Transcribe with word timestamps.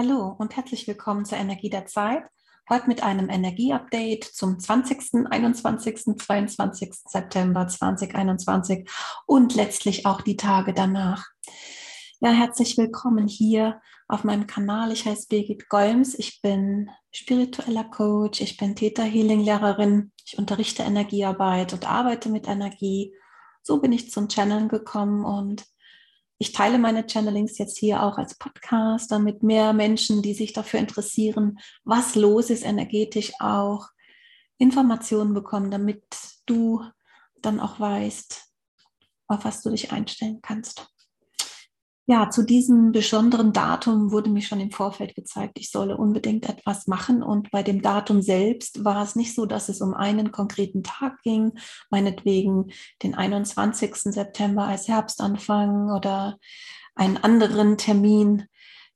Hallo 0.00 0.36
und 0.38 0.54
herzlich 0.54 0.86
willkommen 0.86 1.24
zur 1.24 1.38
Energie 1.38 1.70
der 1.70 1.86
Zeit. 1.86 2.22
Heute 2.70 2.86
mit 2.86 3.02
einem 3.02 3.28
Energieupdate 3.28 4.22
zum 4.22 4.60
20., 4.60 5.26
21., 5.28 6.16
22. 6.16 6.90
September 7.04 7.66
2021 7.66 8.88
und 9.26 9.56
letztlich 9.56 10.06
auch 10.06 10.20
die 10.20 10.36
Tage 10.36 10.72
danach. 10.72 11.26
Ja, 12.20 12.30
herzlich 12.30 12.78
willkommen 12.78 13.26
hier 13.26 13.80
auf 14.06 14.22
meinem 14.22 14.46
Kanal. 14.46 14.92
Ich 14.92 15.04
heiße 15.04 15.26
Birgit 15.26 15.68
Golms. 15.68 16.16
Ich 16.16 16.40
bin 16.42 16.90
spiritueller 17.10 17.82
Coach. 17.82 18.40
Ich 18.40 18.56
bin 18.56 18.76
Theta 18.76 19.02
Healing 19.02 19.40
Lehrerin. 19.40 20.12
Ich 20.24 20.38
unterrichte 20.38 20.84
Energiearbeit 20.84 21.72
und 21.72 21.90
arbeite 21.90 22.28
mit 22.28 22.46
Energie. 22.46 23.12
So 23.64 23.80
bin 23.80 23.90
ich 23.90 24.12
zum 24.12 24.28
Channel 24.28 24.68
gekommen 24.68 25.24
und 25.24 25.66
ich 26.38 26.52
teile 26.52 26.78
meine 26.78 27.06
Channelings 27.06 27.58
jetzt 27.58 27.78
hier 27.78 28.02
auch 28.02 28.16
als 28.16 28.36
Podcast, 28.38 29.10
damit 29.10 29.42
mehr 29.42 29.72
Menschen, 29.72 30.22
die 30.22 30.34
sich 30.34 30.52
dafür 30.52 30.78
interessieren, 30.78 31.58
was 31.84 32.14
los 32.14 32.50
ist 32.50 32.64
energetisch, 32.64 33.32
auch 33.40 33.88
Informationen 34.56 35.34
bekommen, 35.34 35.70
damit 35.70 36.04
du 36.46 36.84
dann 37.42 37.60
auch 37.60 37.80
weißt, 37.80 38.44
auf 39.26 39.44
was 39.44 39.62
du 39.62 39.70
dich 39.70 39.92
einstellen 39.92 40.40
kannst. 40.40 40.88
Ja, 42.10 42.30
zu 42.30 42.42
diesem 42.42 42.90
besonderen 42.92 43.52
Datum 43.52 44.10
wurde 44.12 44.30
mir 44.30 44.40
schon 44.40 44.60
im 44.60 44.70
Vorfeld 44.70 45.14
gezeigt, 45.14 45.58
ich 45.58 45.70
solle 45.70 45.98
unbedingt 45.98 46.48
etwas 46.48 46.86
machen. 46.86 47.22
Und 47.22 47.50
bei 47.50 47.62
dem 47.62 47.82
Datum 47.82 48.22
selbst 48.22 48.82
war 48.82 49.02
es 49.02 49.14
nicht 49.14 49.34
so, 49.34 49.44
dass 49.44 49.68
es 49.68 49.82
um 49.82 49.92
einen 49.92 50.32
konkreten 50.32 50.82
Tag 50.82 51.20
ging, 51.22 51.52
meinetwegen 51.90 52.72
den 53.02 53.14
21. 53.14 53.94
September 53.94 54.64
als 54.64 54.88
Herbstanfang 54.88 55.90
oder 55.90 56.38
einen 56.94 57.18
anderen 57.18 57.76
Termin, 57.76 58.46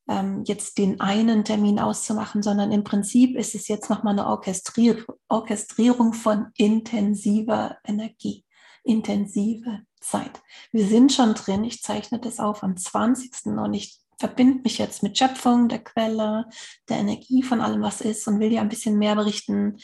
ähm, 0.09 0.45
jetzt 0.47 0.79
den 0.79 1.02
einen 1.02 1.45
Termin 1.45 1.80
auszumachen, 1.80 2.43
sondern 2.43 2.73
im 2.73 2.82
Prinzip 2.82 3.37
ist 3.37 3.54
es 3.54 3.69
jetzt 3.69 3.91
nochmal 3.91 4.15
eine 4.15 4.26
Orchestrier 4.26 5.04
Orchestrierung 5.29 6.15
von 6.15 6.47
intensiver 6.57 7.76
Energie, 7.85 8.47
intensive 8.85 9.82
Zeit. 10.02 10.42
Wir 10.70 10.86
sind 10.86 11.12
schon 11.12 11.34
drin. 11.34 11.64
Ich 11.64 11.82
zeichne 11.82 12.18
das 12.18 12.38
auf 12.38 12.62
am 12.62 12.76
20. 12.76 13.46
und 13.46 13.74
ich 13.74 13.98
verbinde 14.18 14.62
mich 14.62 14.78
jetzt 14.78 15.02
mit 15.02 15.18
Schöpfung, 15.18 15.68
der 15.68 15.82
Quelle, 15.82 16.48
der 16.88 16.98
Energie 16.98 17.42
von 17.42 17.60
allem, 17.60 17.82
was 17.82 18.00
ist 18.00 18.28
und 18.28 18.38
will 18.38 18.50
dir 18.50 18.60
ein 18.60 18.68
bisschen 18.68 18.98
mehr 18.98 19.16
berichten, 19.16 19.78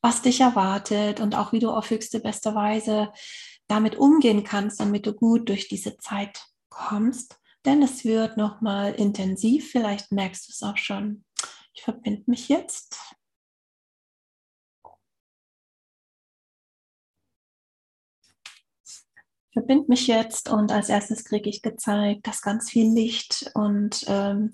was 0.00 0.22
dich 0.22 0.40
erwartet 0.40 1.20
und 1.20 1.34
auch 1.34 1.52
wie 1.52 1.58
du 1.58 1.70
auf 1.70 1.90
höchste 1.90 2.20
beste 2.20 2.54
Weise 2.54 3.12
damit 3.68 3.96
umgehen 3.96 4.44
kannst, 4.44 4.80
damit 4.80 5.06
du 5.06 5.12
gut 5.12 5.48
durch 5.48 5.68
diese 5.68 5.98
Zeit 5.98 6.46
kommst. 6.70 7.38
Denn 7.64 7.82
es 7.82 8.04
wird 8.04 8.36
nochmal 8.36 8.94
intensiv, 8.94 9.70
vielleicht 9.70 10.10
merkst 10.10 10.48
du 10.48 10.52
es 10.52 10.62
auch 10.62 10.78
schon. 10.78 11.24
Ich 11.74 11.82
verbinde 11.82 12.24
mich 12.26 12.48
jetzt 12.48 12.98
verbinde 19.52 19.86
mich 19.88 20.06
jetzt 20.06 20.50
und 20.50 20.72
als 20.72 20.88
erstes 20.88 21.24
kriege 21.24 21.50
ich 21.50 21.62
gezeigt, 21.62 22.26
dass 22.26 22.42
ganz 22.42 22.70
viel 22.70 22.92
Licht 22.92 23.50
und 23.54 24.04
ähm, 24.08 24.52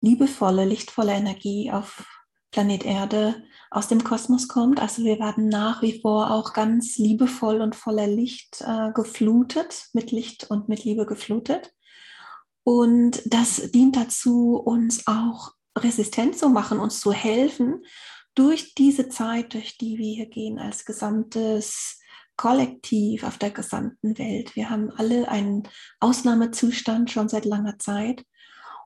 liebevolle, 0.00 0.64
lichtvolle 0.64 1.12
Energie 1.12 1.70
auf 1.72 2.04
Planet 2.50 2.84
Erde 2.84 3.42
aus 3.70 3.88
dem 3.88 4.02
Kosmos 4.02 4.48
kommt. 4.48 4.80
Also 4.80 5.04
wir 5.04 5.18
werden 5.18 5.48
nach 5.48 5.82
wie 5.82 6.00
vor 6.00 6.30
auch 6.30 6.54
ganz 6.54 6.96
liebevoll 6.96 7.60
und 7.60 7.76
voller 7.76 8.06
Licht 8.06 8.62
äh, 8.66 8.90
geflutet, 8.92 9.88
mit 9.92 10.10
Licht 10.10 10.50
und 10.50 10.68
mit 10.68 10.84
Liebe 10.84 11.04
geflutet. 11.04 11.74
Und 12.64 13.22
das 13.26 13.70
dient 13.72 13.96
dazu, 13.96 14.56
uns 14.56 15.06
auch 15.06 15.52
resistent 15.76 16.38
zu 16.38 16.48
machen, 16.48 16.80
uns 16.80 17.00
zu 17.00 17.12
helfen 17.12 17.84
durch 18.34 18.74
diese 18.74 19.08
Zeit, 19.08 19.54
durch 19.54 19.76
die 19.78 19.98
wir 19.98 20.14
hier 20.14 20.28
gehen 20.28 20.58
als 20.58 20.84
gesamtes 20.84 21.97
kollektiv 22.38 23.24
auf 23.24 23.36
der 23.36 23.50
gesamten 23.50 24.16
Welt. 24.16 24.56
Wir 24.56 24.70
haben 24.70 24.90
alle 24.96 25.28
einen 25.28 25.64
Ausnahmezustand 26.00 27.10
schon 27.10 27.28
seit 27.28 27.44
langer 27.44 27.78
Zeit. 27.78 28.24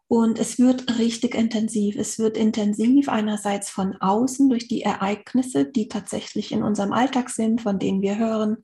Und 0.09 0.39
es 0.39 0.59
wird 0.59 0.99
richtig 0.99 1.35
intensiv. 1.35 1.97
Es 1.97 2.19
wird 2.19 2.37
intensiv 2.37 3.09
einerseits 3.09 3.71
von 3.71 3.97
außen 3.97 4.49
durch 4.49 4.67
die 4.67 4.83
Ereignisse, 4.83 5.65
die 5.65 5.89
tatsächlich 5.89 6.51
in 6.51 6.63
unserem 6.63 6.93
Alltag 6.93 7.31
sind, 7.31 7.63
von 7.63 7.79
denen 7.79 8.03
wir 8.03 8.19
hören, 8.19 8.59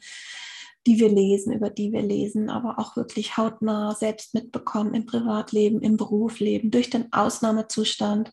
die 0.87 0.99
wir 0.99 1.09
lesen, 1.09 1.53
über 1.53 1.71
die 1.71 1.93
wir 1.93 2.03
lesen, 2.03 2.51
aber 2.51 2.79
auch 2.79 2.97
wirklich 2.97 3.37
hautnah 3.37 3.95
selbst 3.95 4.35
mitbekommen 4.35 4.95
im 4.95 5.07
Privatleben, 5.07 5.81
im 5.81 5.97
Berufsleben, 5.97 6.71
durch 6.71 6.91
den 6.91 7.13
Ausnahmezustand 7.13 8.33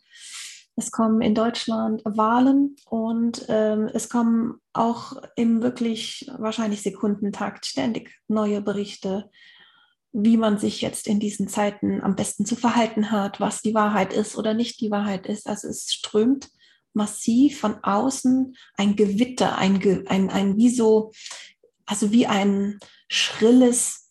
es 0.75 0.91
kommen 0.91 1.21
in 1.21 1.35
Deutschland 1.35 2.01
Wahlen 2.03 2.75
und 2.89 3.45
ähm, 3.47 3.89
es 3.93 4.09
kommen 4.09 4.59
auch 4.73 5.21
im 5.35 5.61
wirklich 5.61 6.29
wahrscheinlich 6.37 6.81
Sekundentakt 6.81 7.65
ständig 7.65 8.19
neue 8.27 8.61
Berichte, 8.61 9.29
wie 10.11 10.37
man 10.37 10.57
sich 10.57 10.81
jetzt 10.81 11.07
in 11.07 11.19
diesen 11.19 11.47
Zeiten 11.47 12.01
am 12.01 12.15
besten 12.15 12.45
zu 12.45 12.55
verhalten 12.55 13.11
hat, 13.11 13.39
was 13.39 13.61
die 13.61 13.73
Wahrheit 13.73 14.13
ist 14.13 14.37
oder 14.37 14.53
nicht 14.53 14.81
die 14.81 14.91
Wahrheit 14.91 15.27
ist. 15.27 15.47
Also 15.47 15.67
es 15.69 15.91
strömt 15.91 16.49
massiv 16.93 17.59
von 17.59 17.83
außen 17.83 18.55
ein 18.75 18.95
Gewitter, 18.95 19.57
ein, 19.57 20.07
ein, 20.07 20.29
ein 20.29 20.57
wie 20.57 20.69
so, 20.69 21.11
also 21.85 22.11
wie 22.11 22.27
ein 22.27 22.79
schrilles 23.09 24.04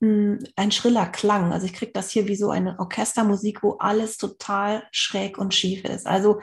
ein 0.00 0.72
schriller 0.72 1.06
Klang. 1.06 1.52
Also 1.52 1.66
ich 1.66 1.72
kriege 1.72 1.92
das 1.92 2.10
hier 2.10 2.28
wie 2.28 2.36
so 2.36 2.50
eine 2.50 2.78
Orchestermusik, 2.78 3.62
wo 3.62 3.72
alles 3.78 4.18
total 4.18 4.82
schräg 4.90 5.38
und 5.38 5.54
schief 5.54 5.84
ist. 5.84 6.06
Also 6.06 6.40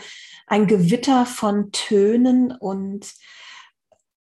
ein 0.47 0.65
Gewitter 0.65 1.25
von 1.25 1.71
Tönen 1.71 2.51
und 2.51 3.13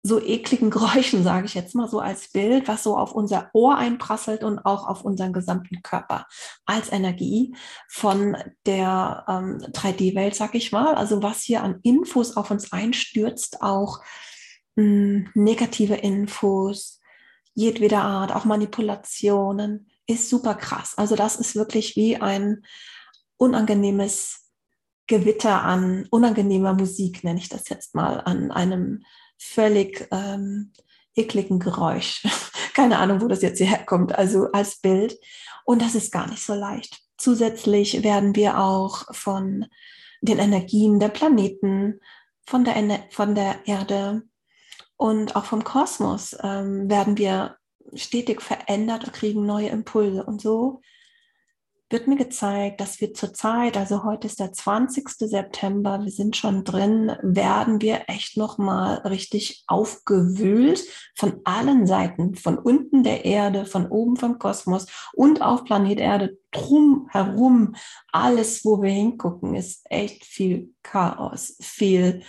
so 0.06 0.20
ekligen 0.20 0.70
Geräuschen, 0.70 1.24
sage 1.24 1.46
ich 1.46 1.54
jetzt 1.54 1.76
mal 1.76 1.88
so 1.88 2.00
als 2.00 2.32
Bild, 2.32 2.68
was 2.68 2.84
so 2.84 2.98
auf 2.98 3.14
unser 3.14 3.50
Ohr 3.54 3.78
einprasselt 3.78 4.44
und 4.44 4.60
auch 4.60 4.88
auf 4.88 5.06
unseren 5.06 5.32
gesamten 5.32 5.82
Körper 5.82 6.26
als 6.66 6.92
Energie 6.92 7.56
von 7.88 8.36
der 8.66 9.24
ähm, 9.30 9.60
3D-Welt, 9.60 10.36
sage 10.36 10.58
ich 10.58 10.72
mal. 10.74 10.96
Also 10.96 11.24
was 11.24 11.42
hier 11.42 11.64
an 11.64 11.80
Infos 11.84 12.36
auf 12.36 12.52
uns 12.52 12.74
einstürzt, 12.74 13.62
auch 13.62 14.02
mh, 14.76 14.84
hm, 14.84 15.30
negative 15.36 15.96
Infos, 15.96 17.00
jedweder 17.54 18.04
Art, 18.04 18.34
auch 18.34 18.46
Manipulationen, 18.46 19.90
ist 20.08 20.30
super 20.30 20.56
krass. 20.56 20.94
Also 20.98 21.16
das 21.16 21.36
ist 21.38 21.56
wirklich 21.56 21.96
wie 21.96 22.18
ein 22.18 22.66
unangenehmes 23.38 24.44
Gewitter 25.08 25.64
an 25.64 26.08
unangenehmer 26.12 26.74
Musik, 26.74 27.24
nenne 27.24 27.40
ich 27.40 27.50
das 27.50 27.70
jetzt 27.70 27.94
mal, 27.94 28.22
an 28.22 28.52
einem 28.52 29.04
völlig 29.38 30.08
ähm, 30.12 30.72
ekligen 31.16 31.60
Geräusch. 31.60 32.26
Keine 32.74 32.98
Ahnung, 32.98 33.22
wo 33.22 33.28
das 33.28 33.42
jetzt 33.42 33.58
hierher 33.58 33.86
kommt, 33.86 34.16
also 34.16 34.52
als 34.52 34.80
Bild. 34.80 35.18
Und 35.66 35.82
das 35.82 35.96
ist 35.96 36.12
gar 36.12 36.30
nicht 36.30 36.44
so 36.44 36.54
leicht. 36.54 37.02
Zusätzlich 37.18 38.04
werden 38.04 38.36
wir 38.36 38.60
auch 38.60 39.14
von 39.14 39.66
den 40.22 40.40
Energien 40.40 41.00
der 41.00 41.10
Planeten, 41.10 42.00
von 42.46 42.64
der, 42.64 43.06
von 43.12 43.36
der 43.36 43.68
Erde, 43.68 44.24
und 44.98 45.36
auch 45.36 45.46
vom 45.46 45.64
Kosmos 45.64 46.36
ähm, 46.42 46.90
werden 46.90 47.18
wir 47.18 47.58
stetig 47.94 48.42
verändert 48.42 49.04
und 49.06 49.14
kriegen 49.14 49.46
neue 49.46 49.70
Impulse. 49.70 50.24
Und 50.24 50.42
so 50.42 50.82
wird 51.94 52.08
mir 52.08 52.16
gezeigt, 52.16 52.82
dass 52.82 53.00
wir 53.02 53.14
zurzeit, 53.14 53.78
also 53.78 54.04
heute 54.04 54.26
ist 54.26 54.40
der 54.40 54.52
20. 54.52 55.08
September, 55.10 56.04
wir 56.04 56.12
sind 56.12 56.36
schon 56.36 56.64
drin, 56.64 57.12
werden 57.22 57.82
wir 57.82 58.06
echt 58.08 58.36
nochmal 58.36 58.96
richtig 59.06 59.64
aufgewühlt 59.68 60.84
von 61.16 61.42
allen 61.44 61.86
Seiten, 61.86 62.34
von 62.34 62.58
unten 62.58 63.04
der 63.04 63.26
Erde, 63.26 63.66
von 63.66 63.86
oben 63.88 64.16
vom 64.16 64.40
Kosmos 64.40 64.88
und 65.14 65.44
auf 65.44 65.66
Planet 65.66 66.00
Erde 66.00 66.38
drum 66.52 67.08
herum. 67.12 67.76
Alles, 68.12 68.66
wo 68.66 68.82
wir 68.82 68.92
hingucken, 68.92 69.54
ist 69.54 69.86
echt 69.90 70.26
viel 70.26 70.74
Chaos, 70.82 71.56
viel 71.62 72.24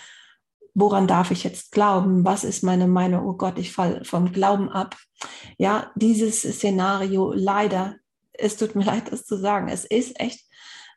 woran 0.74 1.06
darf 1.06 1.30
ich 1.30 1.44
jetzt 1.44 1.72
glauben? 1.72 2.24
Was 2.24 2.44
ist 2.44 2.62
meine 2.62 2.88
Meinung? 2.88 3.26
Oh 3.26 3.34
Gott, 3.34 3.58
ich 3.58 3.72
falle 3.72 4.04
vom 4.04 4.32
Glauben 4.32 4.68
ab. 4.68 4.96
Ja, 5.56 5.92
dieses 5.94 6.42
Szenario 6.42 7.32
leider, 7.32 7.96
es 8.32 8.56
tut 8.56 8.74
mir 8.74 8.84
leid, 8.84 9.10
das 9.10 9.24
zu 9.24 9.36
sagen, 9.36 9.68
es 9.68 9.84
ist 9.84 10.20
echt 10.20 10.44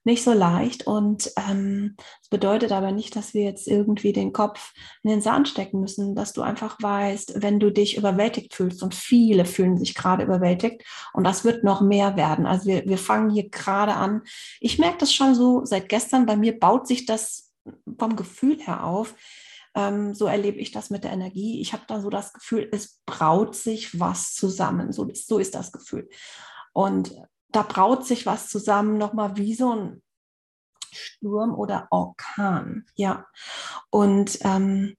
nicht 0.04 0.24
so 0.24 0.32
leicht 0.32 0.88
und 0.88 1.32
ähm, 1.50 1.98
bedeutet 2.30 2.72
aber 2.72 2.94
nicht, 2.94 3.18
dass 3.18 3.34
wir 3.34 3.44
jetzt 3.44 3.68
irgendwie 3.68 4.14
den 4.14 4.32
Kopf 4.32 4.72
in 5.04 5.10
den 5.10 5.22
Sand 5.22 5.50
stecken 5.50 5.82
müssen, 5.82 6.16
dass 6.16 6.32
du 6.32 6.44
einfach 6.44 6.78
weißt, 6.82 7.44
wenn 7.44 7.60
du 7.60 7.72
dich 7.72 7.98
überwältigt 7.98 8.54
fühlst 8.54 8.82
und 8.84 8.96
viele 8.96 9.44
fühlen 9.44 9.78
sich 9.78 9.96
gerade 9.96 10.24
überwältigt 10.24 10.86
und 11.12 11.26
das 11.26 11.44
wird 11.44 11.66
noch 11.66 11.82
mehr 11.82 12.16
werden. 12.16 12.46
Also 12.46 12.68
wir, 12.68 12.86
wir 12.86 12.98
fangen 12.98 13.30
hier 13.30 13.50
gerade 13.50 13.96
an. 13.96 14.22
Ich 14.62 14.80
merke 14.80 15.00
das 15.00 15.14
schon 15.14 15.36
so 15.36 15.66
seit 15.66 15.90
gestern, 15.90 16.26
bei 16.26 16.38
mir 16.38 16.58
baut 16.58 16.88
sich 16.88 17.06
das 17.06 17.52
vom 18.00 18.16
Gefühl 18.16 18.60
her 18.62 18.86
auf 18.86 19.14
ähm, 19.76 20.14
so 20.14 20.26
erlebe 20.26 20.58
ich 20.60 20.72
das 20.72 20.90
mit 20.90 21.04
der 21.04 21.12
Energie. 21.12 21.62
Ich 21.62 21.74
habe 21.74 21.84
da 21.88 22.02
so 22.02 22.10
das 22.10 22.34
Gefühl, 22.34 22.70
es 22.72 23.02
braut 23.06 23.56
sich 23.56 24.00
was 24.00 24.34
zusammen. 24.34 24.92
So, 24.92 25.10
so 25.14 25.40
ist 25.40 25.56
das 25.56 25.72
Gefühl. 25.72 26.10
Und 26.74 27.16
da 27.50 27.64
braut 27.64 28.06
sich 28.06 28.26
was 28.26 28.50
zusammen, 28.50 28.98
nochmal 28.98 29.38
wie 29.38 29.56
so 29.56 29.74
ein 29.74 30.04
Sturm 30.92 31.56
oder 31.56 31.88
Orkan. 31.92 32.86
Ja. 32.96 33.26
Und 33.90 34.40
ähm, 34.42 34.96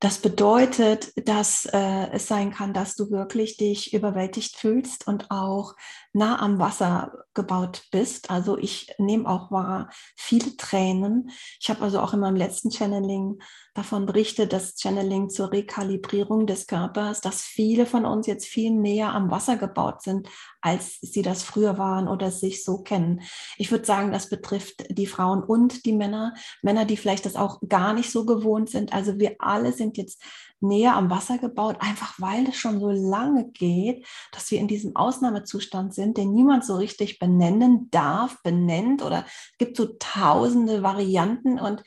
das 0.00 0.18
bedeutet, 0.18 1.12
dass 1.28 1.66
äh, 1.66 2.10
es 2.12 2.26
sein 2.26 2.52
kann, 2.52 2.72
dass 2.72 2.96
du 2.96 3.10
wirklich 3.10 3.58
dich 3.58 3.92
überwältigt 3.92 4.56
fühlst 4.56 5.06
und 5.06 5.30
auch 5.30 5.74
nah 6.12 6.40
am 6.40 6.58
Wasser 6.58 7.12
gebaut 7.34 7.84
bist. 7.92 8.30
Also 8.30 8.58
ich 8.58 8.92
nehme 8.98 9.28
auch 9.28 9.50
wahr 9.50 9.90
viele 10.16 10.56
Tränen. 10.56 11.30
Ich 11.60 11.70
habe 11.70 11.82
also 11.82 12.00
auch 12.00 12.12
in 12.12 12.20
meinem 12.20 12.36
letzten 12.36 12.70
Channeling 12.70 13.38
davon 13.74 14.06
berichtet, 14.06 14.52
das 14.52 14.74
Channeling 14.80 15.30
zur 15.30 15.52
Rekalibrierung 15.52 16.46
des 16.46 16.66
Körpers, 16.66 17.20
dass 17.20 17.42
viele 17.42 17.86
von 17.86 18.04
uns 18.04 18.26
jetzt 18.26 18.46
viel 18.46 18.72
näher 18.72 19.14
am 19.14 19.30
Wasser 19.30 19.56
gebaut 19.56 20.02
sind, 20.02 20.28
als 20.60 20.98
sie 21.00 21.22
das 21.22 21.42
früher 21.42 21.78
waren 21.78 22.08
oder 22.08 22.30
sich 22.30 22.64
so 22.64 22.82
kennen. 22.82 23.22
Ich 23.56 23.70
würde 23.70 23.84
sagen, 23.84 24.10
das 24.10 24.28
betrifft 24.28 24.84
die 24.90 25.06
Frauen 25.06 25.44
und 25.44 25.86
die 25.86 25.92
Männer. 25.92 26.34
Männer, 26.62 26.84
die 26.84 26.96
vielleicht 26.96 27.26
das 27.26 27.36
auch 27.36 27.60
gar 27.68 27.94
nicht 27.94 28.10
so 28.10 28.26
gewohnt 28.26 28.70
sind. 28.70 28.92
Also 28.92 29.18
wir 29.18 29.36
alle 29.38 29.72
sind 29.72 29.96
jetzt 29.96 30.20
näher 30.60 30.94
am 30.94 31.10
Wasser 31.10 31.38
gebaut, 31.38 31.76
einfach 31.80 32.20
weil 32.20 32.48
es 32.48 32.56
schon 32.56 32.80
so 32.80 32.90
lange 32.90 33.50
geht, 33.50 34.06
dass 34.32 34.50
wir 34.50 34.58
in 34.58 34.68
diesem 34.68 34.94
Ausnahmezustand 34.94 35.94
sind, 35.94 35.99
den 36.06 36.32
niemand 36.34 36.64
so 36.64 36.76
richtig 36.76 37.18
benennen 37.18 37.90
darf, 37.90 38.42
benennt 38.42 39.02
oder 39.02 39.24
gibt 39.58 39.76
so 39.76 39.96
tausende 39.98 40.82
Varianten 40.82 41.58
und 41.58 41.82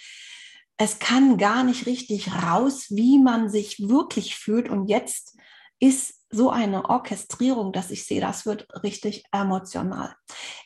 es 0.77 0.99
kann 0.99 1.37
gar 1.37 1.63
nicht 1.63 1.85
richtig 1.85 2.31
raus, 2.33 2.87
wie 2.89 3.19
man 3.19 3.49
sich 3.49 3.87
wirklich 3.87 4.35
fühlt. 4.35 4.69
Und 4.69 4.87
jetzt 4.87 5.37
ist 5.79 6.25
so 6.29 6.49
eine 6.49 6.89
Orchestrierung, 6.89 7.71
dass 7.73 7.91
ich 7.91 8.05
sehe, 8.05 8.21
das 8.21 8.45
wird 8.45 8.67
richtig 8.83 9.23
emotional 9.31 10.15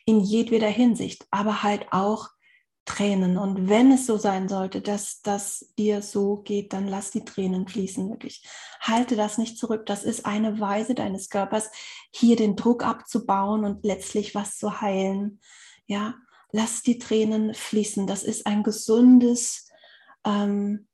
in 0.06 0.20
jedweder 0.20 0.68
Hinsicht, 0.68 1.26
aber 1.30 1.62
halt 1.62 1.92
auch 1.92 2.28
Tränen. 2.88 3.36
Und 3.36 3.68
wenn 3.68 3.92
es 3.92 4.06
so 4.06 4.16
sein 4.16 4.48
sollte, 4.48 4.80
dass 4.80 5.20
das 5.20 5.72
dir 5.76 6.00
so 6.00 6.38
geht, 6.38 6.72
dann 6.72 6.88
lass 6.88 7.10
die 7.10 7.24
Tränen 7.24 7.68
fließen, 7.68 8.08
wirklich. 8.08 8.48
Halte 8.80 9.14
das 9.14 9.36
nicht 9.36 9.58
zurück. 9.58 9.84
Das 9.84 10.04
ist 10.04 10.24
eine 10.24 10.58
Weise 10.58 10.94
deines 10.94 11.28
Körpers, 11.28 11.70
hier 12.10 12.34
den 12.34 12.56
Druck 12.56 12.84
abzubauen 12.84 13.64
und 13.66 13.84
letztlich 13.84 14.34
was 14.34 14.56
zu 14.56 14.80
heilen. 14.80 15.40
Ja, 15.86 16.14
lass 16.50 16.82
die 16.82 16.98
Tränen 16.98 17.52
fließen. 17.52 18.06
Das 18.06 18.22
ist 18.22 18.46
ein 18.46 18.62
gesundes 18.62 19.68
ähm, 20.24 20.88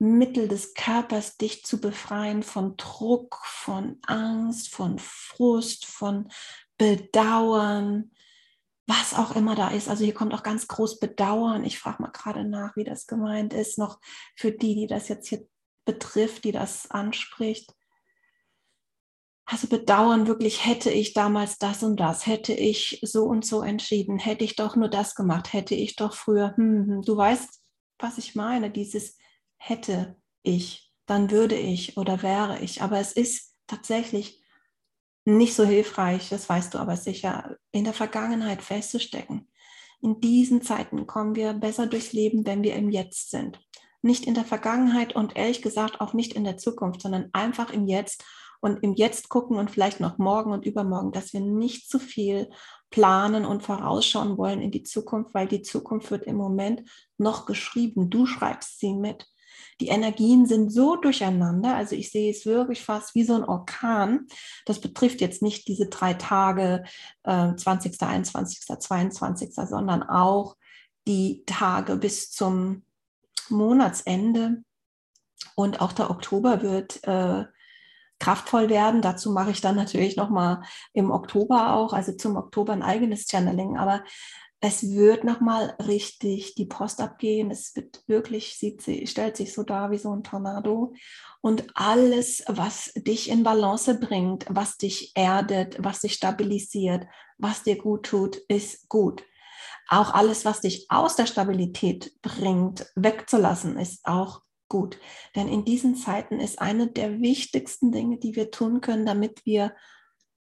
Mittel 0.00 0.48
des 0.48 0.74
Körpers, 0.74 1.36
dich 1.36 1.64
zu 1.64 1.80
befreien 1.80 2.42
von 2.42 2.76
Druck, 2.76 3.38
von 3.44 3.98
Angst, 4.04 4.74
von 4.74 4.98
Frust, 4.98 5.86
von 5.86 6.28
Bedauern, 6.76 8.10
was 8.90 9.14
auch 9.14 9.36
immer 9.36 9.54
da 9.54 9.68
ist. 9.68 9.88
Also 9.88 10.04
hier 10.04 10.14
kommt 10.14 10.34
auch 10.34 10.42
ganz 10.42 10.66
groß 10.66 10.98
Bedauern. 10.98 11.64
Ich 11.64 11.78
frage 11.78 12.02
mal 12.02 12.10
gerade 12.10 12.44
nach, 12.44 12.76
wie 12.76 12.84
das 12.84 13.06
gemeint 13.06 13.54
ist, 13.54 13.78
noch 13.78 14.00
für 14.36 14.50
die, 14.50 14.74
die 14.74 14.86
das 14.88 15.08
jetzt 15.08 15.28
hier 15.28 15.46
betrifft, 15.84 16.44
die 16.44 16.52
das 16.52 16.90
anspricht. 16.90 17.72
Also 19.46 19.68
bedauern 19.68 20.26
wirklich, 20.26 20.64
hätte 20.64 20.90
ich 20.90 21.12
damals 21.12 21.58
das 21.58 21.82
und 21.82 21.98
das, 21.98 22.26
hätte 22.26 22.52
ich 22.52 23.00
so 23.02 23.24
und 23.24 23.44
so 23.44 23.62
entschieden, 23.62 24.18
hätte 24.18 24.44
ich 24.44 24.56
doch 24.56 24.76
nur 24.76 24.88
das 24.88 25.14
gemacht, 25.14 25.52
hätte 25.52 25.74
ich 25.74 25.96
doch 25.96 26.14
früher, 26.14 26.56
hm, 26.56 26.86
hm. 26.86 27.02
du 27.02 27.16
weißt, 27.16 27.60
was 27.98 28.18
ich 28.18 28.34
meine, 28.34 28.70
dieses 28.70 29.16
hätte 29.56 30.16
ich, 30.42 30.92
dann 31.06 31.30
würde 31.30 31.56
ich 31.56 31.96
oder 31.96 32.22
wäre 32.22 32.60
ich. 32.60 32.82
Aber 32.82 32.98
es 32.98 33.12
ist 33.12 33.54
tatsächlich 33.66 34.39
nicht 35.24 35.54
so 35.54 35.64
hilfreich, 35.64 36.28
das 36.30 36.48
weißt 36.48 36.74
du 36.74 36.78
aber 36.78 36.96
sicher, 36.96 37.56
in 37.72 37.84
der 37.84 37.92
Vergangenheit 37.92 38.62
festzustecken. 38.62 39.48
In 40.00 40.20
diesen 40.20 40.62
Zeiten 40.62 41.06
kommen 41.06 41.34
wir 41.34 41.52
besser 41.52 41.86
durchs 41.86 42.12
Leben, 42.12 42.46
wenn 42.46 42.62
wir 42.62 42.74
im 42.74 42.90
Jetzt 42.90 43.30
sind. 43.30 43.60
Nicht 44.02 44.26
in 44.26 44.34
der 44.34 44.44
Vergangenheit 44.44 45.14
und 45.14 45.36
ehrlich 45.36 45.60
gesagt 45.60 46.00
auch 46.00 46.14
nicht 46.14 46.32
in 46.32 46.44
der 46.44 46.56
Zukunft, 46.56 47.02
sondern 47.02 47.28
einfach 47.32 47.70
im 47.70 47.86
Jetzt 47.86 48.24
und 48.60 48.82
im 48.82 48.94
Jetzt 48.94 49.28
gucken 49.28 49.58
und 49.58 49.70
vielleicht 49.70 50.00
noch 50.00 50.18
morgen 50.18 50.52
und 50.52 50.64
übermorgen, 50.64 51.12
dass 51.12 51.32
wir 51.32 51.40
nicht 51.40 51.88
zu 51.88 51.98
viel 51.98 52.50
planen 52.90 53.44
und 53.44 53.62
vorausschauen 53.62 54.36
wollen 54.38 54.60
in 54.60 54.70
die 54.70 54.82
Zukunft, 54.82 55.34
weil 55.34 55.48
die 55.48 55.62
Zukunft 55.62 56.10
wird 56.10 56.24
im 56.24 56.36
Moment 56.36 56.82
noch 57.18 57.46
geschrieben. 57.46 58.10
Du 58.10 58.26
schreibst 58.26 58.80
sie 58.80 58.94
mit. 58.94 59.26
Die 59.80 59.88
Energien 59.88 60.46
sind 60.46 60.70
so 60.70 60.96
durcheinander, 60.96 61.74
also 61.74 61.96
ich 61.96 62.10
sehe 62.10 62.30
es 62.30 62.46
wirklich 62.46 62.82
fast 62.82 63.14
wie 63.14 63.24
so 63.24 63.34
ein 63.34 63.44
Orkan. 63.44 64.26
Das 64.66 64.80
betrifft 64.80 65.20
jetzt 65.20 65.42
nicht 65.42 65.68
diese 65.68 65.86
drei 65.86 66.14
Tage, 66.14 66.84
äh, 67.24 67.54
20., 67.54 68.00
21., 68.00 68.80
22., 68.80 69.54
sondern 69.54 70.02
auch 70.02 70.56
die 71.06 71.42
Tage 71.46 71.96
bis 71.96 72.30
zum 72.30 72.82
Monatsende. 73.48 74.62
Und 75.54 75.80
auch 75.80 75.92
der 75.92 76.10
Oktober 76.10 76.62
wird 76.62 77.02
äh, 77.04 77.44
kraftvoll 78.18 78.68
werden. 78.68 79.02
Dazu 79.02 79.32
mache 79.32 79.50
ich 79.50 79.60
dann 79.60 79.74
natürlich 79.74 80.16
nochmal 80.16 80.62
im 80.92 81.10
Oktober 81.10 81.74
auch, 81.74 81.92
also 81.92 82.12
zum 82.12 82.36
Oktober 82.36 82.72
ein 82.72 82.82
eigenes 82.82 83.26
Channeling. 83.28 83.76
Aber 83.76 84.04
es 84.60 84.90
wird 84.90 85.24
nochmal 85.24 85.74
richtig 85.86 86.54
die 86.54 86.66
Post 86.66 87.00
abgehen. 87.00 87.50
Es 87.50 87.74
wird 87.74 88.02
wirklich, 88.06 88.58
sieht, 88.58 88.82
stellt 89.08 89.36
sich 89.36 89.54
so 89.54 89.62
dar 89.62 89.90
wie 89.90 89.98
so 89.98 90.14
ein 90.14 90.22
Tornado. 90.22 90.92
Und 91.40 91.66
alles, 91.74 92.44
was 92.46 92.92
dich 92.94 93.30
in 93.30 93.42
Balance 93.42 93.98
bringt, 93.98 94.44
was 94.50 94.76
dich 94.76 95.12
erdet, 95.14 95.82
was 95.82 96.00
dich 96.00 96.12
stabilisiert, 96.12 97.06
was 97.38 97.62
dir 97.62 97.78
gut 97.78 98.04
tut, 98.04 98.36
ist 98.48 98.88
gut. 98.90 99.24
Auch 99.88 100.12
alles, 100.12 100.44
was 100.44 100.60
dich 100.60 100.86
aus 100.90 101.16
der 101.16 101.26
Stabilität 101.26 102.12
bringt, 102.20 102.86
wegzulassen, 102.96 103.78
ist 103.78 104.04
auch 104.04 104.42
gut. 104.68 104.98
Denn 105.34 105.48
in 105.48 105.64
diesen 105.64 105.96
Zeiten 105.96 106.38
ist 106.38 106.60
eine 106.60 106.86
der 106.86 107.20
wichtigsten 107.20 107.92
Dinge, 107.92 108.18
die 108.18 108.36
wir 108.36 108.50
tun 108.50 108.82
können, 108.82 109.06
damit 109.06 109.44
wir 109.46 109.74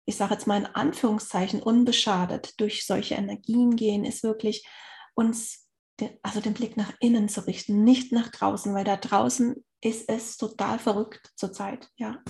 ich 0.07 0.15
sage 0.15 0.33
jetzt 0.33 0.48
mal 0.48 0.57
in 0.57 0.65
Anführungszeichen, 0.65 1.62
unbeschadet 1.62 2.59
durch 2.62 2.86
solche 2.86 3.15
Energien 3.15 3.75
gehen, 3.75 4.06
ist 4.06 4.24
wirklich 4.24 4.65
uns, 5.15 5.68
also 6.24 6.39
den 6.39 6.54
Blick 6.54 6.77
nach 6.77 6.94
innen 7.01 7.27
zu 7.27 7.45
richten, 7.45 7.83
nicht 7.83 8.13
nach 8.13 8.30
draußen, 8.30 8.74
weil 8.74 8.86
da 8.86 8.95
draußen 8.95 9.65
ist 9.81 10.09
es 10.09 10.38
total 10.38 10.80
verrückt 10.80 11.33
zurzeit, 11.36 11.89
ja. 11.98 12.24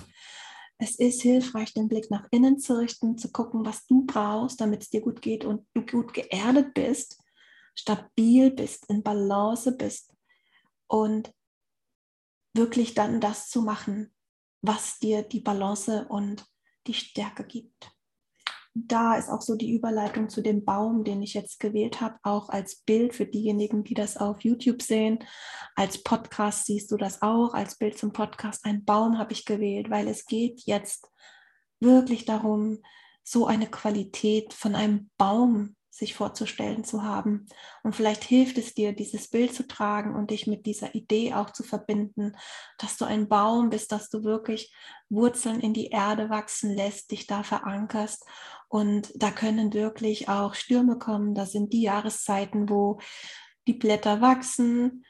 Es 0.79 0.95
ist 0.95 1.21
hilfreich, 1.21 1.73
den 1.73 1.87
Blick 1.87 2.09
nach 2.09 2.27
innen 2.31 2.59
zu 2.59 2.77
richten, 2.79 3.17
zu 3.17 3.31
gucken, 3.31 3.63
was 3.63 3.85
du 3.85 4.05
brauchst, 4.05 4.59
damit 4.59 4.83
es 4.83 4.89
dir 4.89 5.01
gut 5.01 5.21
geht 5.21 5.45
und 5.45 5.67
du 5.75 5.85
gut 5.85 6.13
geerdet 6.13 6.73
bist, 6.73 7.19
stabil 7.75 8.51
bist, 8.51 8.89
in 8.89 9.03
Balance 9.03 9.71
bist 9.71 10.13
und 10.87 11.31
wirklich 12.55 12.95
dann 12.95 13.21
das 13.21 13.49
zu 13.49 13.61
machen, 13.61 14.13
was 14.63 14.97
dir 14.97 15.21
die 15.21 15.41
Balance 15.41 16.07
und 16.09 16.43
die 16.87 16.93
Stärke 16.93 17.43
gibt. 17.43 17.91
Da 18.73 19.15
ist 19.15 19.29
auch 19.29 19.41
so 19.41 19.55
die 19.55 19.71
Überleitung 19.71 20.29
zu 20.29 20.41
dem 20.41 20.63
Baum, 20.63 21.03
den 21.03 21.21
ich 21.21 21.33
jetzt 21.33 21.59
gewählt 21.59 21.99
habe, 21.99 22.17
auch 22.21 22.49
als 22.49 22.81
Bild 22.81 23.15
für 23.15 23.25
diejenigen, 23.25 23.83
die 23.83 23.95
das 23.95 24.17
auf 24.17 24.41
YouTube 24.41 24.83
sehen. 24.83 25.19
Als 25.75 26.03
Podcast 26.03 26.65
siehst 26.65 26.91
du 26.91 26.97
das 26.97 27.23
auch, 27.23 27.53
als 27.53 27.77
Bild 27.77 27.97
zum 27.97 28.13
Podcast. 28.13 28.65
Ein 28.65 28.85
Baum 28.85 29.17
habe 29.17 29.33
ich 29.33 29.45
gewählt, 29.45 29.89
weil 29.89 30.07
es 30.07 30.25
geht 30.25 30.61
jetzt 30.65 31.09
wirklich 31.79 32.25
darum, 32.25 32.79
so 33.23 33.47
eine 33.47 33.67
Qualität 33.67 34.53
von 34.53 34.75
einem 34.75 35.09
Baum 35.17 35.76
sich 35.97 36.13
vorzustellen 36.13 36.83
zu 36.83 37.03
haben. 37.03 37.47
Und 37.81 37.95
vielleicht 37.95 38.23
hilft 38.23 38.57
es 38.59 38.75
dir, 38.75 38.93
dieses 38.93 39.29
Bild 39.29 39.53
zu 39.53 39.67
tragen 39.67 40.15
und 40.15 40.29
dich 40.29 40.45
mit 40.45 40.67
dieser 40.67 40.93
Idee 40.93 41.33
auch 41.33 41.49
zu 41.49 41.63
verbinden, 41.63 42.35
dass 42.77 42.97
du 42.97 43.05
ein 43.05 43.27
Baum 43.27 43.71
bist, 43.71 43.91
dass 43.91 44.09
du 44.09 44.23
wirklich 44.23 44.73
Wurzeln 45.09 45.59
in 45.59 45.73
die 45.73 45.87
Erde 45.87 46.29
wachsen 46.29 46.75
lässt, 46.75 47.09
dich 47.11 47.25
da 47.25 47.41
verankerst. 47.41 48.25
Und 48.67 49.11
da 49.15 49.31
können 49.31 49.73
wirklich 49.73 50.29
auch 50.29 50.53
Stürme 50.53 50.99
kommen. 50.99 51.33
Das 51.33 51.51
sind 51.51 51.73
die 51.73 51.81
Jahreszeiten, 51.81 52.69
wo 52.69 52.99
die 53.65 53.73
Blätter 53.73 54.21
wachsen, 54.21 55.03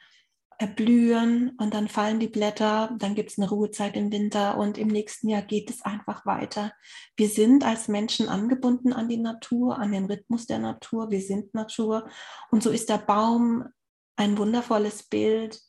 erblühen 0.60 1.52
und 1.60 1.74
dann 1.74 1.88
fallen 1.88 2.20
die 2.20 2.28
Blätter, 2.28 2.96
dann 2.98 3.14
gibt 3.14 3.32
es 3.32 3.38
eine 3.38 3.50
Ruhezeit 3.50 3.96
im 3.96 4.12
Winter 4.12 4.58
und 4.58 4.78
im 4.80 4.88
nächsten 4.88 5.30
Jahr 5.30 5.44
geht 5.44 5.70
es 5.70 5.84
einfach 5.84 6.26
weiter. 6.26 6.74
Wir 7.16 7.30
sind 7.30 7.64
als 7.64 7.88
Menschen 7.88 8.28
angebunden 8.28 8.92
an 8.92 9.08
die 9.08 9.18
Natur, 9.18 9.78
an 9.78 9.92
den 9.92 10.06
Rhythmus 10.06 10.48
der 10.48 10.58
Natur, 10.58 11.12
wir 11.12 11.22
sind 11.22 11.54
Natur. 11.54 12.10
Und 12.50 12.64
so 12.64 12.72
ist 12.72 12.90
der 12.90 12.98
Baum 12.98 13.68
ein 14.16 14.38
wundervolles 14.38 15.04
Bild, 15.04 15.62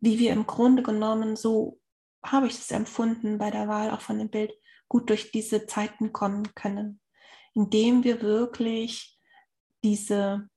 wie 0.00 0.18
wir 0.18 0.32
im 0.32 0.46
Grunde 0.46 0.82
genommen, 0.82 1.36
so 1.36 1.80
habe 2.22 2.48
ich 2.48 2.54
es 2.54 2.70
empfunden 2.70 3.38
bei 3.38 3.50
der 3.50 3.66
Wahl 3.66 3.90
auch 3.90 4.02
von 4.02 4.18
dem 4.18 4.28
Bild, 4.28 4.52
gut 4.88 5.08
durch 5.08 5.32
diese 5.32 5.64
Zeiten 5.64 6.12
kommen 6.12 6.54
können, 6.54 7.00
indem 7.54 8.04
wir 8.04 8.20
wirklich 8.20 9.18
diese 9.82 10.50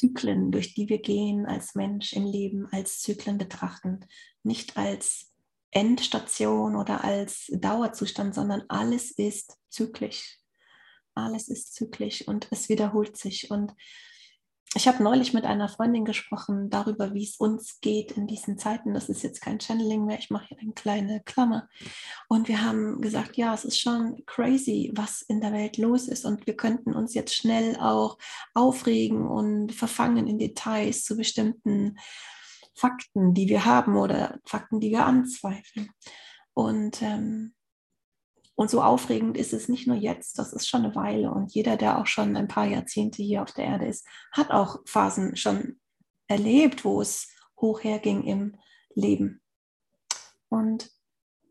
Zyklen, 0.00 0.50
durch 0.50 0.72
die 0.74 0.88
wir 0.88 0.98
gehen 0.98 1.44
als 1.44 1.74
Mensch 1.74 2.14
im 2.14 2.24
Leben, 2.24 2.66
als 2.72 3.00
Zyklen 3.00 3.36
betrachten, 3.36 4.00
nicht 4.42 4.78
als 4.78 5.30
Endstation 5.70 6.74
oder 6.74 7.04
als 7.04 7.50
Dauerzustand, 7.52 8.34
sondern 8.34 8.64
alles 8.68 9.10
ist 9.10 9.58
zyklisch. 9.68 10.38
Alles 11.14 11.48
ist 11.48 11.74
zyklisch 11.74 12.26
und 12.26 12.48
es 12.50 12.70
wiederholt 12.70 13.16
sich. 13.18 13.50
Und 13.50 13.74
ich 14.76 14.86
habe 14.86 15.02
neulich 15.02 15.32
mit 15.32 15.44
einer 15.44 15.68
Freundin 15.68 16.04
gesprochen 16.04 16.70
darüber, 16.70 17.12
wie 17.12 17.24
es 17.24 17.36
uns 17.36 17.80
geht 17.80 18.12
in 18.12 18.28
diesen 18.28 18.56
Zeiten. 18.56 18.94
Das 18.94 19.08
ist 19.08 19.24
jetzt 19.24 19.40
kein 19.40 19.58
Channeling 19.58 20.04
mehr, 20.04 20.18
ich 20.18 20.30
mache 20.30 20.46
hier 20.46 20.58
eine 20.60 20.72
kleine 20.72 21.20
Klammer. 21.24 21.68
Und 22.28 22.46
wir 22.46 22.62
haben 22.62 23.00
gesagt, 23.00 23.36
ja, 23.36 23.52
es 23.52 23.64
ist 23.64 23.80
schon 23.80 24.24
crazy, 24.26 24.92
was 24.94 25.22
in 25.22 25.40
der 25.40 25.52
Welt 25.52 25.76
los 25.76 26.06
ist. 26.06 26.24
Und 26.24 26.46
wir 26.46 26.56
könnten 26.56 26.94
uns 26.94 27.14
jetzt 27.14 27.34
schnell 27.34 27.76
auch 27.80 28.16
aufregen 28.54 29.26
und 29.26 29.72
verfangen 29.72 30.28
in 30.28 30.38
Details 30.38 31.04
zu 31.04 31.16
bestimmten 31.16 31.98
Fakten, 32.74 33.34
die 33.34 33.48
wir 33.48 33.64
haben 33.64 33.96
oder 33.96 34.38
Fakten, 34.46 34.78
die 34.78 34.90
wir 34.90 35.04
anzweifeln. 35.04 35.90
Und 36.54 37.02
ähm, 37.02 37.54
und 38.60 38.68
so 38.68 38.82
aufregend 38.82 39.38
ist 39.38 39.54
es 39.54 39.70
nicht 39.70 39.86
nur 39.86 39.96
jetzt, 39.96 40.38
das 40.38 40.52
ist 40.52 40.68
schon 40.68 40.84
eine 40.84 40.94
Weile. 40.94 41.30
Und 41.30 41.54
jeder, 41.54 41.78
der 41.78 41.96
auch 41.96 42.06
schon 42.06 42.36
ein 42.36 42.46
paar 42.46 42.66
Jahrzehnte 42.66 43.22
hier 43.22 43.42
auf 43.42 43.52
der 43.52 43.64
Erde 43.64 43.86
ist, 43.86 44.06
hat 44.32 44.50
auch 44.50 44.80
Phasen 44.84 45.34
schon 45.34 45.80
erlebt, 46.26 46.84
wo 46.84 47.00
es 47.00 47.34
hoch 47.58 47.82
herging 47.82 48.22
im 48.24 48.56
Leben. 48.94 49.40
Und 50.50 50.90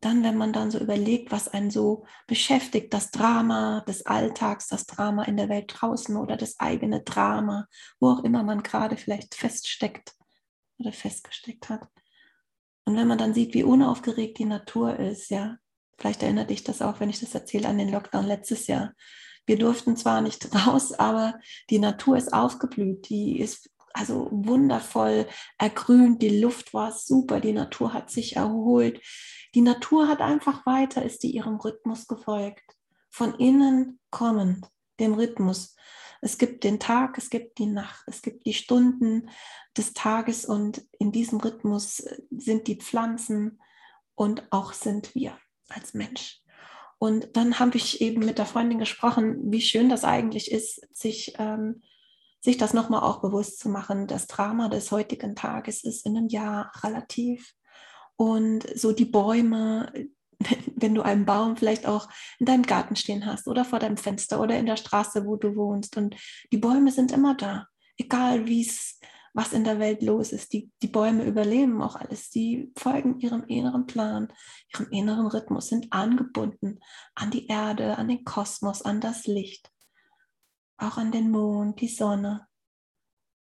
dann, 0.01 0.21
wenn 0.21 0.37
man 0.37 0.53
dann 0.53 0.69
so 0.69 0.77
überlegt, 0.77 1.31
was 1.31 1.47
einen 1.47 1.71
so 1.71 2.05
beschäftigt, 2.27 2.93
das 2.93 3.09
Drama 3.09 3.83
des 3.87 4.05
Alltags, 4.05 4.67
das 4.67 4.85
Drama 4.85 5.23
in 5.23 5.35
der 5.35 5.49
Welt 5.49 5.73
draußen 5.75 6.15
oder 6.15 6.37
das 6.37 6.59
eigene 6.59 7.01
Drama, 7.01 7.65
wo 7.99 8.09
auch 8.09 8.23
immer 8.23 8.43
man 8.43 8.61
gerade 8.61 8.97
vielleicht 8.97 9.33
feststeckt 9.33 10.13
oder 10.77 10.91
festgesteckt 10.91 11.69
hat. 11.69 11.87
Und 12.85 12.95
wenn 12.97 13.07
man 13.07 13.17
dann 13.17 13.33
sieht, 13.33 13.55
wie 13.55 13.63
unaufgeregt 13.63 14.37
die 14.37 14.45
Natur 14.45 14.95
ist, 14.99 15.31
ja, 15.31 15.57
Vielleicht 15.99 16.23
erinnert 16.23 16.49
dich 16.49 16.63
das 16.63 16.81
auch, 16.81 16.99
wenn 17.01 17.09
ich 17.09 17.19
das 17.19 17.35
erzähle, 17.35 17.67
an 17.67 17.77
den 17.77 17.91
Lockdown 17.91 18.25
letztes 18.25 18.67
Jahr. 18.67 18.93
Wir 19.45 19.57
durften 19.57 19.97
zwar 19.97 20.21
nicht 20.21 20.47
raus, 20.67 20.93
aber 20.93 21.39
die 21.69 21.79
Natur 21.79 22.17
ist 22.17 22.33
aufgeblüht. 22.33 23.09
Die 23.09 23.39
ist 23.39 23.69
also 23.93 24.29
wundervoll 24.31 25.27
ergrünt. 25.57 26.21
Die 26.21 26.39
Luft 26.39 26.73
war 26.73 26.93
super. 26.93 27.41
Die 27.41 27.51
Natur 27.51 27.93
hat 27.93 28.09
sich 28.09 28.37
erholt. 28.37 29.01
Die 29.55 29.61
Natur 29.61 30.07
hat 30.07 30.21
einfach 30.21 30.65
weiter, 30.65 31.03
ist 31.03 31.23
die 31.23 31.31
ihrem 31.31 31.57
Rhythmus 31.57 32.07
gefolgt. 32.07 32.63
Von 33.09 33.33
innen 33.35 33.99
kommend, 34.09 34.67
dem 34.99 35.15
Rhythmus. 35.15 35.75
Es 36.21 36.37
gibt 36.37 36.63
den 36.63 36.79
Tag, 36.79 37.17
es 37.17 37.29
gibt 37.29 37.57
die 37.57 37.65
Nacht, 37.65 38.03
es 38.07 38.21
gibt 38.21 38.45
die 38.45 38.53
Stunden 38.53 39.29
des 39.75 39.93
Tages 39.93 40.45
und 40.45 40.85
in 40.99 41.11
diesem 41.11 41.39
Rhythmus 41.39 42.03
sind 42.29 42.67
die 42.67 42.75
Pflanzen 42.75 43.59
und 44.15 44.43
auch 44.51 44.73
sind 44.73 45.15
wir 45.15 45.37
als 45.69 45.93
Mensch. 45.93 46.41
Und 46.99 47.35
dann 47.37 47.59
habe 47.59 47.77
ich 47.77 48.01
eben 48.01 48.25
mit 48.25 48.37
der 48.37 48.45
Freundin 48.45 48.77
gesprochen, 48.77 49.51
wie 49.51 49.61
schön 49.61 49.89
das 49.89 50.03
eigentlich 50.03 50.51
ist, 50.51 50.81
sich, 50.95 51.33
ähm, 51.39 51.81
sich 52.41 52.57
das 52.57 52.73
nochmal 52.73 53.01
auch 53.01 53.21
bewusst 53.21 53.59
zu 53.59 53.69
machen. 53.69 54.05
Das 54.05 54.27
Drama 54.27 54.67
des 54.67 54.91
heutigen 54.91 55.35
Tages 55.35 55.83
ist 55.83 56.05
in 56.05 56.17
einem 56.17 56.27
Jahr 56.27 56.71
relativ. 56.83 57.53
Und 58.17 58.65
so 58.77 58.91
die 58.91 59.05
Bäume, 59.05 59.93
wenn 60.75 60.93
du 60.93 61.01
einen 61.01 61.25
Baum 61.25 61.55
vielleicht 61.55 61.85
auch 61.85 62.09
in 62.37 62.45
deinem 62.45 62.63
Garten 62.63 62.97
stehen 62.97 63.25
hast 63.25 63.47
oder 63.47 63.63
vor 63.63 63.79
deinem 63.79 63.97
Fenster 63.97 64.41
oder 64.41 64.57
in 64.57 64.65
der 64.65 64.77
Straße, 64.77 65.25
wo 65.25 65.37
du 65.37 65.55
wohnst. 65.55 65.95
Und 65.95 66.17
die 66.51 66.57
Bäume 66.57 66.91
sind 66.91 67.13
immer 67.13 67.35
da, 67.35 67.67
egal 67.97 68.45
wie 68.45 68.65
es 68.67 68.99
was 69.39 69.53
in 69.53 69.63
der 69.63 69.79
Welt 69.79 70.01
los 70.01 70.33
ist. 70.33 70.51
Die, 70.51 70.69
die 70.81 70.89
Bäume 70.89 71.23
überleben 71.23 71.81
auch 71.81 71.95
alles. 71.95 72.29
Die 72.29 72.73
folgen 72.75 73.21
ihrem 73.21 73.45
inneren 73.45 73.85
Plan, 73.85 74.33
ihrem 74.73 74.91
inneren 74.91 75.27
Rhythmus, 75.27 75.67
sind 75.67 75.93
angebunden 75.93 76.81
an 77.15 77.31
die 77.31 77.47
Erde, 77.47 77.97
an 77.97 78.09
den 78.09 78.25
Kosmos, 78.25 78.81
an 78.81 78.99
das 78.99 79.27
Licht, 79.27 79.71
auch 80.77 80.97
an 80.97 81.13
den 81.13 81.31
Mond, 81.31 81.79
die 81.79 81.87
Sonne. 81.87 82.47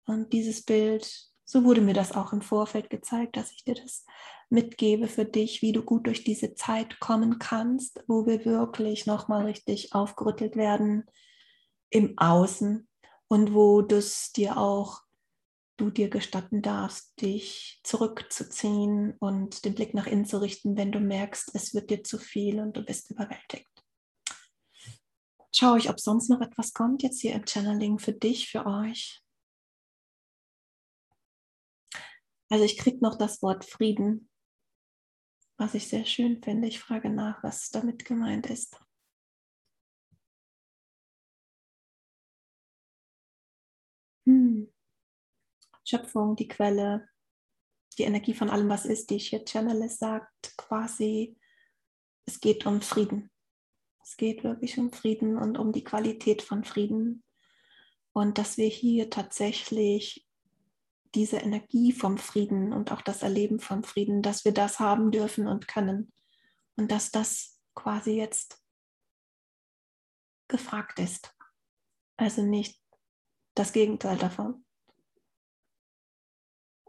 Und 0.05 0.31
dieses 0.31 0.63
Bild, 0.63 1.11
so 1.43 1.63
wurde 1.63 1.81
mir 1.81 1.95
das 1.95 2.11
auch 2.11 2.33
im 2.33 2.43
Vorfeld 2.43 2.91
gezeigt, 2.91 3.35
dass 3.35 3.51
ich 3.51 3.63
dir 3.63 3.73
das 3.73 4.05
mitgebe 4.51 5.07
für 5.07 5.25
dich, 5.25 5.63
wie 5.63 5.71
du 5.71 5.81
gut 5.81 6.05
durch 6.05 6.23
diese 6.23 6.53
Zeit 6.53 6.99
kommen 6.99 7.39
kannst, 7.39 8.03
wo 8.07 8.27
wir 8.27 8.45
wirklich 8.45 9.07
nochmal 9.07 9.45
richtig 9.45 9.95
aufgerüttelt 9.95 10.55
werden 10.55 11.05
im 11.89 12.15
Außen 12.15 12.87
und 13.27 13.55
wo 13.55 13.81
das 13.81 14.31
dir 14.33 14.57
auch 14.57 15.08
du 15.79 15.89
dir 15.89 16.09
gestatten 16.09 16.61
darfst, 16.61 17.19
dich 17.21 17.79
zurückzuziehen 17.83 19.15
und 19.19 19.63
den 19.65 19.75
Blick 19.75 19.93
nach 19.93 20.07
innen 20.07 20.25
zu 20.25 20.41
richten, 20.41 20.75
wenn 20.77 20.91
du 20.91 20.99
merkst, 20.99 21.55
es 21.55 21.73
wird 21.73 21.89
dir 21.89 22.03
zu 22.03 22.17
viel 22.17 22.59
und 22.59 22.75
du 22.75 22.83
bist 22.83 23.09
überwältigt. 23.11 23.67
Schau 25.55 25.75
ich, 25.75 25.89
ob 25.89 25.99
sonst 25.99 26.29
noch 26.29 26.41
etwas 26.41 26.73
kommt 26.73 27.01
jetzt 27.01 27.21
hier 27.21 27.33
im 27.33 27.45
Channeling 27.45 27.97
für 27.97 28.13
dich, 28.13 28.49
für 28.49 28.65
euch. 28.65 29.21
Also 32.49 32.65
ich 32.65 32.77
kriege 32.77 32.99
noch 33.01 33.17
das 33.17 33.41
Wort 33.41 33.65
Frieden, 33.65 34.29
was 35.57 35.73
ich 35.73 35.87
sehr 35.87 36.05
schön 36.05 36.41
finde. 36.43 36.67
Ich 36.67 36.79
frage 36.79 37.09
nach, 37.09 37.43
was 37.43 37.69
damit 37.69 38.05
gemeint 38.05 38.47
ist. 38.47 38.79
Hm. 44.25 44.69
Schöpfung, 45.89 46.35
die 46.35 46.47
Quelle, 46.47 47.09
die 47.97 48.03
Energie 48.03 48.33
von 48.33 48.49
allem, 48.49 48.69
was 48.69 48.85
ist, 48.85 49.09
die 49.09 49.15
ich 49.15 49.29
hier 49.29 49.43
channele, 49.43 49.89
sagt 49.89 50.55
quasi, 50.55 51.35
es 52.25 52.39
geht 52.39 52.65
um 52.65 52.81
Frieden. 52.81 53.31
Es 54.03 54.15
geht 54.15 54.43
wirklich 54.43 54.77
um 54.77 54.91
Frieden 54.91 55.37
und 55.37 55.57
um 55.57 55.71
die 55.71 55.83
Qualität 55.83 56.41
von 56.41 56.63
Frieden. 56.63 57.23
Und 58.13 58.37
dass 58.37 58.57
wir 58.57 58.67
hier 58.67 59.09
tatsächlich 59.09 60.27
diese 61.15 61.37
Energie 61.37 61.91
vom 61.91 62.17
Frieden 62.17 62.71
und 62.71 62.91
auch 62.91 63.01
das 63.01 63.23
Erleben 63.23 63.59
vom 63.59 63.83
Frieden, 63.83 64.21
dass 64.21 64.45
wir 64.45 64.51
das 64.51 64.79
haben 64.79 65.11
dürfen 65.11 65.47
und 65.47 65.67
können. 65.67 66.11
Und 66.75 66.91
dass 66.91 67.11
das 67.11 67.59
quasi 67.73 68.11
jetzt 68.11 68.63
gefragt 70.47 70.99
ist. 70.99 71.35
Also 72.15 72.43
nicht 72.43 72.79
das 73.55 73.73
Gegenteil 73.73 74.17
davon. 74.17 74.65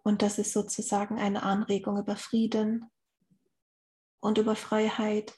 Und 0.03 0.23
das 0.23 0.39
ist 0.39 0.53
sozusagen 0.53 1.19
eine 1.19 1.43
Anregung 1.43 1.99
über 1.99 2.17
Frieden 2.17 2.91
und 4.21 4.39
über 4.39 4.57
Freiheit, 4.57 5.35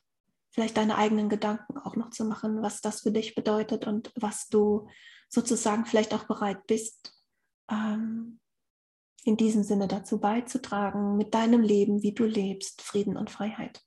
vielleicht 0.51 0.77
deine 0.77 0.97
eigenen 0.97 1.29
Gedanken 1.29 1.79
auch 1.79 1.97
noch 1.97 2.11
zu 2.11 2.25
machen, 2.25 2.63
was 2.63 2.81
das 2.81 3.01
für 3.01 3.13
dich 3.13 3.35
bedeutet 3.35 3.87
und 3.87 4.13
was 4.15 4.49
du 4.49 4.89
sozusagen 5.29 5.87
vielleicht 5.87 6.13
auch 6.15 6.25
bereit 6.25 6.67
bist, 6.67 7.15
ähm, 7.71 8.39
in 9.25 9.37
diesem 9.37 9.63
Sinne 9.63 9.89
dazu 9.89 10.21
beizutragen, 10.21 11.17
mit 11.17 11.33
deinem 11.35 11.63
Leben, 11.63 12.03
wie 12.03 12.13
du 12.13 12.25
lebst, 12.25 12.83
Frieden 12.83 13.17
und 13.17 13.31
Freiheit. 13.31 13.81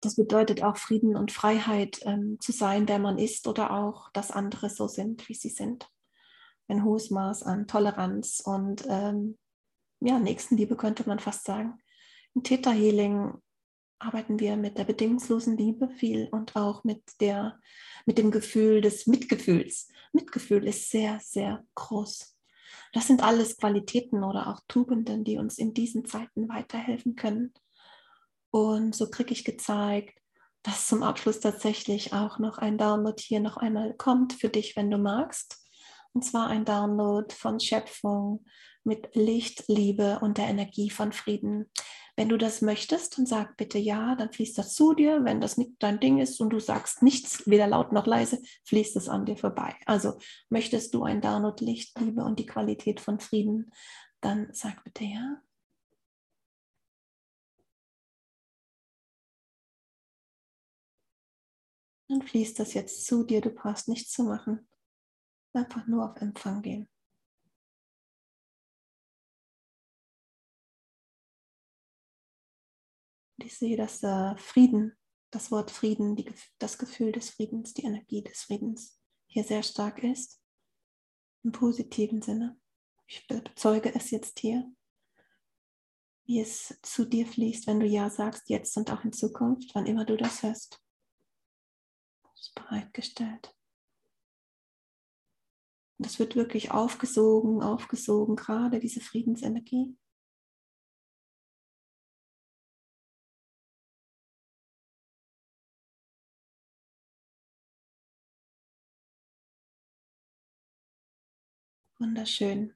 Das 0.00 0.16
bedeutet 0.16 0.62
auch 0.62 0.76
Frieden 0.76 1.16
und 1.16 1.32
Freiheit 1.32 2.00
ähm, 2.02 2.38
zu 2.40 2.52
sein, 2.52 2.88
wer 2.88 2.98
man 2.98 3.18
ist 3.18 3.46
oder 3.46 3.72
auch, 3.72 4.10
dass 4.12 4.30
andere 4.30 4.70
so 4.70 4.88
sind, 4.88 5.28
wie 5.28 5.34
sie 5.34 5.50
sind 5.50 5.88
ein 6.68 6.84
hohes 6.84 7.10
Maß 7.10 7.42
an 7.42 7.66
Toleranz 7.66 8.40
und 8.44 8.84
ähm, 8.88 9.38
ja, 10.00 10.18
Nächstenliebe 10.18 10.76
könnte 10.76 11.08
man 11.08 11.18
fast 11.18 11.44
sagen. 11.44 11.78
Im 12.34 12.42
Theta 12.42 12.70
Healing 12.70 13.34
arbeiten 13.98 14.38
wir 14.38 14.56
mit 14.56 14.78
der 14.78 14.84
bedingungslosen 14.84 15.56
Liebe 15.56 15.88
viel 15.88 16.28
und 16.30 16.54
auch 16.54 16.84
mit 16.84 17.02
der 17.20 17.58
mit 18.06 18.18
dem 18.18 18.30
Gefühl 18.30 18.80
des 18.80 19.06
Mitgefühls. 19.06 19.88
Mitgefühl 20.12 20.66
ist 20.66 20.90
sehr 20.90 21.18
sehr 21.20 21.64
groß. 21.74 22.36
Das 22.92 23.06
sind 23.06 23.22
alles 23.22 23.56
Qualitäten 23.56 24.22
oder 24.24 24.48
auch 24.48 24.60
Tugenden, 24.68 25.24
die 25.24 25.38
uns 25.38 25.58
in 25.58 25.74
diesen 25.74 26.04
Zeiten 26.04 26.48
weiterhelfen 26.48 27.16
können. 27.16 27.52
Und 28.50 28.94
so 28.94 29.10
kriege 29.10 29.32
ich 29.32 29.44
gezeigt, 29.44 30.18
dass 30.62 30.86
zum 30.86 31.02
Abschluss 31.02 31.40
tatsächlich 31.40 32.12
auch 32.12 32.38
noch 32.38 32.58
ein 32.58 32.78
Download 32.78 33.20
hier 33.20 33.40
noch 33.40 33.56
einmal 33.56 33.94
kommt 33.94 34.32
für 34.32 34.48
dich, 34.48 34.76
wenn 34.76 34.90
du 34.90 34.98
magst. 34.98 35.57
Und 36.14 36.24
zwar 36.24 36.48
ein 36.48 36.64
Download 36.64 37.32
von 37.34 37.60
Schöpfung 37.60 38.44
mit 38.84 39.14
Licht, 39.14 39.64
Liebe 39.68 40.18
und 40.20 40.38
der 40.38 40.46
Energie 40.46 40.90
von 40.90 41.12
Frieden. 41.12 41.70
Wenn 42.16 42.28
du 42.28 42.36
das 42.36 42.62
möchtest, 42.62 43.16
dann 43.16 43.26
sag 43.26 43.56
bitte 43.56 43.78
ja, 43.78 44.16
dann 44.16 44.32
fließt 44.32 44.58
das 44.58 44.74
zu 44.74 44.94
dir. 44.94 45.24
Wenn 45.24 45.40
das 45.40 45.56
nicht 45.56 45.74
dein 45.78 46.00
Ding 46.00 46.18
ist 46.18 46.40
und 46.40 46.50
du 46.50 46.58
sagst 46.58 47.02
nichts, 47.02 47.46
weder 47.46 47.68
laut 47.68 47.92
noch 47.92 48.06
leise, 48.06 48.42
fließt 48.64 48.96
es 48.96 49.08
an 49.08 49.24
dir 49.24 49.36
vorbei. 49.36 49.76
Also 49.86 50.18
möchtest 50.48 50.94
du 50.94 51.04
ein 51.04 51.20
Download 51.20 51.64
Licht, 51.64 51.98
Liebe 52.00 52.24
und 52.24 52.40
die 52.40 52.46
Qualität 52.46 52.98
von 53.00 53.20
Frieden, 53.20 53.70
dann 54.20 54.48
sag 54.52 54.82
bitte 54.82 55.04
ja. 55.04 55.40
Dann 62.08 62.22
fließt 62.22 62.58
das 62.58 62.74
jetzt 62.74 63.06
zu 63.06 63.22
dir, 63.22 63.40
du 63.40 63.50
brauchst 63.50 63.86
nichts 63.86 64.10
zu 64.12 64.24
machen. 64.24 64.67
Einfach 65.54 65.86
nur 65.86 66.10
auf 66.10 66.16
Empfang 66.20 66.62
gehen. 66.62 66.88
Und 73.38 73.46
ich 73.46 73.56
sehe, 73.56 73.76
dass 73.76 74.02
äh, 74.02 74.36
Frieden, 74.36 74.96
das 75.30 75.50
Wort 75.50 75.70
Frieden, 75.70 76.16
die, 76.16 76.30
das 76.58 76.78
Gefühl 76.78 77.12
des 77.12 77.30
Friedens, 77.30 77.72
die 77.74 77.84
Energie 77.84 78.22
des 78.22 78.42
Friedens 78.42 79.00
hier 79.26 79.44
sehr 79.44 79.62
stark 79.62 80.02
ist. 80.02 80.40
Im 81.44 81.52
positiven 81.52 82.20
Sinne. 82.20 82.58
Ich 83.06 83.26
bezeuge 83.26 83.94
es 83.94 84.10
jetzt 84.10 84.38
hier, 84.40 84.70
wie 86.24 86.40
es 86.40 86.78
zu 86.82 87.06
dir 87.06 87.26
fließt, 87.26 87.66
wenn 87.66 87.80
du 87.80 87.86
Ja 87.86 88.10
sagst, 88.10 88.50
jetzt 88.50 88.76
und 88.76 88.90
auch 88.92 89.04
in 89.04 89.12
Zukunft, 89.12 89.74
wann 89.74 89.86
immer 89.86 90.04
du 90.04 90.16
das 90.16 90.42
hörst. 90.42 90.82
Ist 92.34 92.54
bereitgestellt. 92.54 93.57
Und 95.98 96.06
es 96.06 96.18
wird 96.18 96.36
wirklich 96.36 96.70
aufgesogen, 96.70 97.62
aufgesogen, 97.62 98.36
gerade 98.36 98.78
diese 98.78 99.00
Friedensenergie. 99.00 99.96
Wunderschön. 111.98 112.74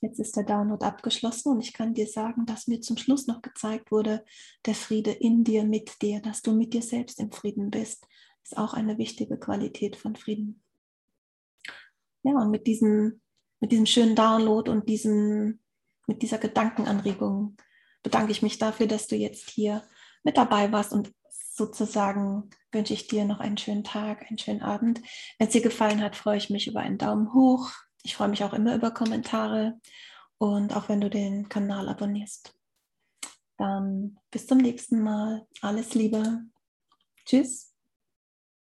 Jetzt 0.00 0.18
ist 0.18 0.36
der 0.36 0.44
Download 0.44 0.84
abgeschlossen 0.84 1.50
und 1.52 1.60
ich 1.60 1.72
kann 1.72 1.94
dir 1.94 2.06
sagen, 2.06 2.46
dass 2.46 2.66
mir 2.66 2.80
zum 2.80 2.96
Schluss 2.96 3.26
noch 3.28 3.42
gezeigt 3.42 3.92
wurde, 3.92 4.24
der 4.66 4.74
Friede 4.74 5.12
in 5.12 5.44
dir, 5.44 5.64
mit 5.64 6.02
dir, 6.02 6.20
dass 6.20 6.42
du 6.42 6.52
mit 6.52 6.72
dir 6.72 6.82
selbst 6.82 7.20
im 7.20 7.30
Frieden 7.30 7.70
bist, 7.70 8.06
ist 8.42 8.56
auch 8.56 8.74
eine 8.74 8.98
wichtige 8.98 9.38
Qualität 9.38 9.96
von 9.96 10.16
Frieden. 10.16 10.62
Ja, 12.28 12.34
und 12.42 12.50
mit 12.50 12.66
diesem, 12.66 13.22
mit 13.58 13.72
diesem 13.72 13.86
schönen 13.86 14.14
Download 14.14 14.70
und 14.70 14.86
diesem, 14.86 15.60
mit 16.06 16.20
dieser 16.20 16.36
Gedankenanregung 16.36 17.56
bedanke 18.02 18.32
ich 18.32 18.42
mich 18.42 18.58
dafür, 18.58 18.86
dass 18.86 19.06
du 19.06 19.16
jetzt 19.16 19.48
hier 19.48 19.82
mit 20.24 20.36
dabei 20.36 20.70
warst 20.70 20.92
und 20.92 21.10
sozusagen 21.30 22.50
wünsche 22.70 22.92
ich 22.92 23.08
dir 23.08 23.24
noch 23.24 23.40
einen 23.40 23.56
schönen 23.56 23.82
Tag, 23.82 24.26
einen 24.28 24.36
schönen 24.36 24.60
Abend. 24.60 25.00
Wenn 25.38 25.46
es 25.46 25.54
dir 25.54 25.62
gefallen 25.62 26.02
hat, 26.02 26.16
freue 26.16 26.36
ich 26.36 26.50
mich 26.50 26.66
über 26.66 26.80
einen 26.80 26.98
Daumen 26.98 27.32
hoch, 27.32 27.70
ich 28.02 28.14
freue 28.14 28.28
mich 28.28 28.44
auch 28.44 28.52
immer 28.52 28.74
über 28.74 28.90
Kommentare 28.90 29.80
und 30.36 30.76
auch 30.76 30.90
wenn 30.90 31.00
du 31.00 31.08
den 31.08 31.48
Kanal 31.48 31.88
abonnierst. 31.88 32.54
Dann 33.56 34.18
bis 34.30 34.46
zum 34.46 34.58
nächsten 34.58 35.02
Mal. 35.02 35.46
Alles 35.62 35.94
Liebe. 35.94 36.42
Tschüss. 37.24 37.74